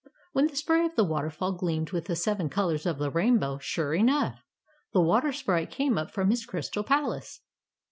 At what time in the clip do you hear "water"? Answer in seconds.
4.99-5.31